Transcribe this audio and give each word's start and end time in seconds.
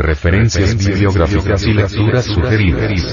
Referencias 0.00 0.74
bibliográficas 0.76 1.66
y 1.66 1.74
lecturas 1.74 2.24
sugeridas. 2.24 3.04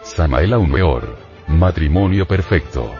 Samael 0.00 0.54
Aumeor. 0.54 1.18
Matrimonio 1.48 2.26
perfecto. 2.26 2.90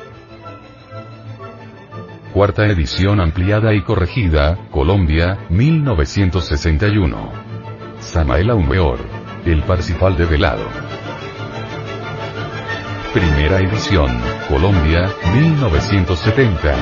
Cuarta 2.35 2.67
edición 2.67 3.19
ampliada 3.19 3.73
y 3.73 3.81
corregida, 3.81 4.69
Colombia, 4.71 5.47
1961. 5.49 7.33
Samael 8.01 8.51
Aumeor. 8.51 8.99
El 9.47 9.63
Parsifal 9.63 10.19
de 10.19 10.27
Velado. 10.27 10.69
Primera 13.15 13.59
edición, 13.59 14.11
Colombia, 14.51 15.11
1970. 15.35 16.75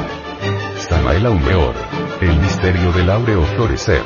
Samael 0.77 1.27
Aumeor. 1.27 2.02
El 2.23 2.39
misterio 2.39 2.93
del 2.93 3.11
áureo 3.11 3.43
florecer. 3.43 4.01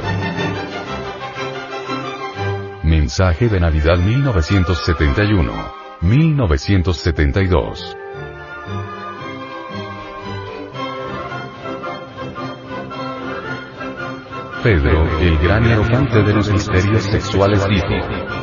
Mensaje 2.83 3.51
de 3.51 3.61
Navidad 3.61 3.99
1971. 3.99 5.53
1972. 6.01 7.97
Pedro, 14.63 15.19
el 15.21 15.39
gran 15.41 15.65
hierofante 15.65 16.23
de 16.23 16.33
los 16.33 16.51
misterios 16.51 17.03
sexuales 17.03 17.67
dijo. 17.69 18.36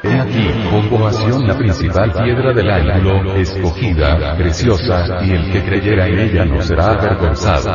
He 0.00 0.14
aquí, 0.20 0.48
con 0.70 1.46
la 1.46 1.58
principal 1.58 2.12
piedra 2.12 2.52
del 2.52 2.70
ángulo, 2.70 3.34
escogida, 3.34 4.36
preciosa, 4.36 5.24
y 5.24 5.32
el 5.32 5.50
que 5.50 5.64
creyera 5.64 6.06
en 6.06 6.18
ella 6.20 6.44
no 6.44 6.62
será 6.62 6.92
avergonzado. 6.92 7.72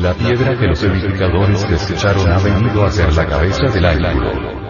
La 0.00 0.12
piedra 0.12 0.58
que 0.58 0.66
los 0.66 0.82
edificadores 0.82 1.70
desecharon 1.70 2.30
ha 2.30 2.38
venido 2.38 2.84
a 2.84 2.90
ser 2.90 3.14
la 3.14 3.26
cabeza 3.26 3.66
del 3.72 3.84
ángulo. 3.86 4.66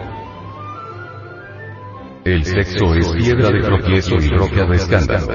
El 2.23 2.45
sexo 2.45 2.93
es 2.95 3.11
piedra 3.11 3.49
de 3.49 3.59
tropiezo 3.59 4.15
y 4.15 4.29
roca 4.29 4.65
de 4.65 4.75
escándalo. 4.77 5.27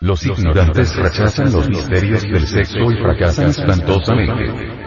Los 0.00 0.24
ignorantes 0.26 0.94
rechazan 0.94 1.52
los 1.52 1.68
misterios 1.68 2.22
del 2.22 2.46
sexo 2.46 2.78
y 2.78 3.02
fracasan 3.02 3.48
espantosamente. 3.48 4.83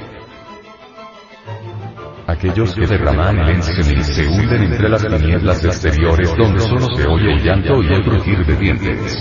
Aquellos 2.28 2.76
que 2.76 2.86
derraman 2.86 3.40
el 3.40 3.50
ensemen 3.52 4.04
se 4.04 4.28
hunden 4.28 4.64
entre 4.64 4.90
las 4.90 5.02
tinieblas 5.02 5.64
exteriores 5.64 6.36
donde 6.36 6.60
solo 6.60 6.86
se 6.94 7.08
oye 7.08 7.32
el 7.32 7.42
llanto 7.42 7.82
y 7.82 7.88
el 7.88 8.04
crujir 8.04 8.46
de 8.46 8.56
dientes. 8.58 9.18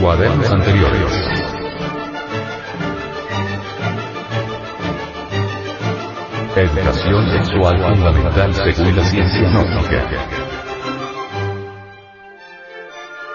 Cuadernos 0.00 0.52
anteriores. 0.52 1.12
Educación 6.54 7.30
sexual 7.32 7.78
fundamental 7.80 8.54
según 8.54 8.96
la 8.96 9.04
ciencia 9.04 9.50
gnóstica. 9.50 10.45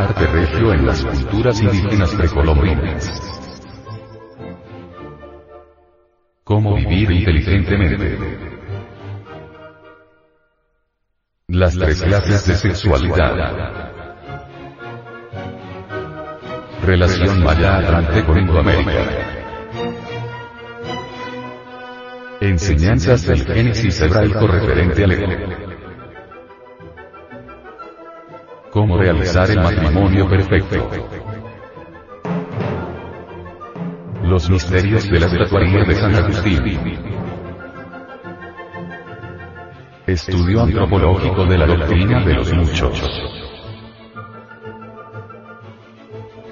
Arte 0.00 0.26
regio 0.28 0.72
en 0.72 0.86
las 0.86 1.04
culturas 1.04 1.60
indígenas 1.60 2.14
precolombinas. 2.14 3.20
Cómo 6.42 6.74
vivir 6.74 7.10
inteligentemente. 7.10 8.38
Las 11.48 11.76
tres 11.76 12.02
clases 12.02 12.46
de 12.46 12.54
sexualidad. 12.54 13.92
Relación 16.82 17.42
Maya-Atlante 17.44 18.24
con 18.24 18.38
Indoamérica. 18.38 19.04
Enseñanzas 22.40 23.26
del 23.26 23.44
Génesis 23.44 24.00
hebraico 24.00 24.46
referente 24.46 25.04
al 25.04 25.12
ego. 25.12 25.69
Cómo 28.72 28.96
realizar 28.98 29.50
el 29.50 29.56
matrimonio 29.56 30.28
perfecto. 30.28 30.88
Los 34.22 34.48
misterios 34.48 35.10
de 35.10 35.18
la 35.18 35.26
estatuaría 35.26 35.84
de 35.84 35.94
San 35.96 36.14
Agustín. 36.14 36.78
Estudio 40.06 40.62
antropológico 40.62 41.46
de 41.46 41.58
la 41.58 41.66
doctrina 41.66 42.24
de 42.24 42.34
los 42.34 42.52
muchos. 42.52 43.02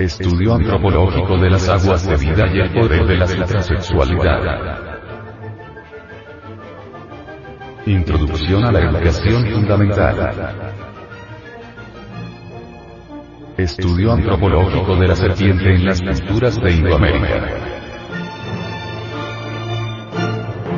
Estudio 0.00 0.54
antropológico 0.54 1.36
de 1.38 1.50
las 1.50 1.68
aguas 1.68 2.04
de 2.04 2.16
vida 2.16 2.46
y 2.52 2.60
el 2.60 2.72
poder 2.72 3.06
de 3.06 3.16
la 3.16 3.24
heterosexualidad. 3.26 4.98
Introducción 7.86 8.64
a 8.64 8.72
la 8.72 8.80
educación 8.80 9.46
fundamental. 9.46 10.87
Estudio 13.58 14.12
antropológico 14.12 14.94
de 14.94 15.08
la 15.08 15.16
serpiente 15.16 15.74
en 15.74 15.84
las 15.84 16.00
culturas 16.00 16.60
de 16.62 16.70
Indoamérica. 16.74 17.42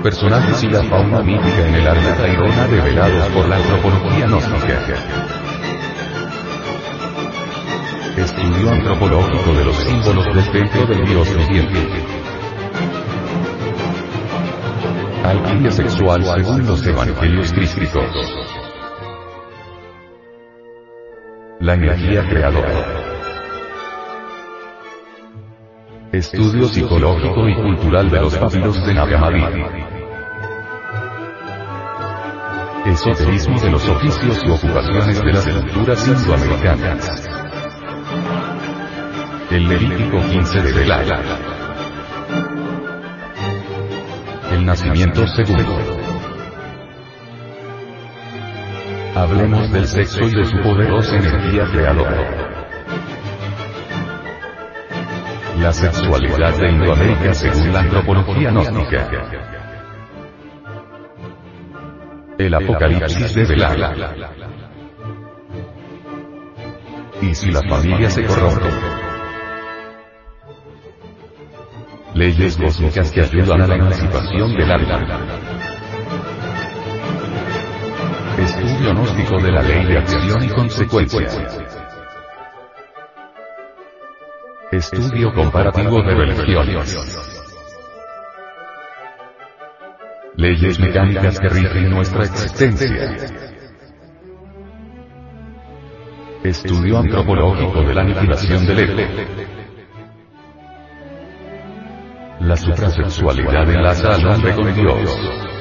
Personajes 0.02 0.64
y 0.64 0.70
la 0.70 0.82
fauna 0.84 1.20
mítica 1.20 1.68
en 1.68 1.74
el 1.74 1.86
arte 1.86 2.12
tairona 2.16 2.66
revelados 2.68 3.28
por 3.34 3.48
la 3.50 3.56
antropología 3.56 4.26
gnóstica. 4.28 4.94
Estudio 8.16 8.70
antropológico 8.70 9.52
de 9.52 9.64
los 9.66 9.76
símbolos 9.76 10.24
del 10.34 10.50
templo 10.50 10.86
del 10.86 11.04
dios 11.04 11.36
viviente. 11.36 11.86
Alquimia 15.22 15.70
sexual 15.70 16.24
según 16.24 16.66
los 16.66 16.86
evangelios 16.86 17.52
crísticos. 17.52 18.59
La 21.60 21.74
energía 21.74 22.26
creadora. 22.28 22.68
Estudio 26.12 26.66
psicológico 26.66 27.48
y 27.48 27.54
cultural 27.54 28.10
de 28.10 28.20
los 28.20 28.36
papiros 28.36 28.84
de 28.84 28.94
Nagamadi. 28.94 29.44
Esoterismo 32.86 33.60
de 33.60 33.70
los 33.70 33.88
oficios 33.88 34.42
y 34.44 34.50
ocupaciones 34.50 35.22
de 35.22 35.32
las 35.32 35.48
culturas 35.48 36.08
indoamericanas. 36.08 37.28
El 39.50 39.68
Levítico 39.68 40.18
15 40.18 40.62
de 40.62 40.72
Velala 40.72 41.50
nacimiento 44.70 45.26
segundo. 45.26 45.99
Hablemos 49.14 49.72
del 49.72 49.86
sexo 49.86 50.20
y 50.22 50.34
de 50.34 50.44
su 50.44 50.56
poderosa 50.60 51.16
energía 51.16 51.64
creadora. 51.72 52.60
La 55.58 55.72
sexualidad 55.72 56.56
de 56.56 56.70
Indoamérica 56.70 57.34
según 57.34 57.72
la 57.72 57.80
antropología 57.80 58.50
gnóstica. 58.50 59.10
El 62.38 62.54
apocalipsis 62.54 63.34
de 63.34 63.44
Belala. 63.44 64.30
Y 67.20 67.34
si 67.34 67.50
la 67.50 67.62
familia 67.68 68.08
se 68.10 68.24
corrompe. 68.24 68.70
Leyes 72.14 72.56
cósmicas 72.56 73.10
que 73.12 73.22
ayudan 73.22 73.62
a 73.62 73.66
la 73.66 73.74
emancipación 73.74 74.54
del 74.54 74.70
alma. 74.70 75.49
Estudio 79.00 79.14
gnóstico 79.14 79.42
de 79.42 79.52
la 79.52 79.62
ley 79.62 79.84
de 79.86 79.98
acción 79.98 80.44
y 80.44 80.48
consecuencia. 80.48 81.28
Estudio 84.70 85.32
comparativo 85.32 86.02
de 86.02 86.14
religiones. 86.14 87.18
Leyes 90.36 90.78
mecánicas 90.80 91.40
que 91.40 91.48
rigen 91.48 91.90
nuestra 91.90 92.24
existencia. 92.24 93.16
Estudio 96.44 96.98
antropológico 96.98 97.82
de 97.82 97.94
la 97.94 98.02
aniquilación 98.02 98.66
del 98.66 98.78
ego. 98.80 98.96
La 102.40 102.56
suprasexualidad 102.56 103.70
enlaza 103.70 104.14
al 104.14 104.26
hombre 104.26 104.54
con 104.54 104.74
Dios. 104.74 105.59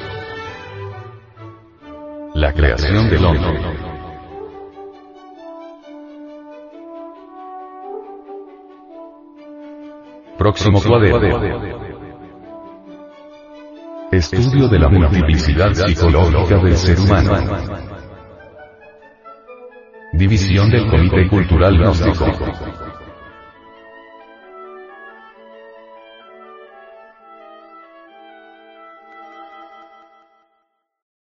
La 2.40 2.54
creación 2.54 3.10
del 3.10 3.22
hombre. 3.22 3.60
Próximo 10.38 10.80
cuaderno. 10.80 11.76
Estudio 14.10 14.68
de 14.68 14.78
la 14.78 14.88
multiplicidad 14.88 15.74
psicológica 15.74 16.56
del 16.64 16.76
ser 16.78 16.98
humano. 17.00 17.58
División 20.14 20.70
del 20.70 20.88
Comité 20.88 21.28
Cultural 21.28 21.76
Gnóstico. 21.76 22.24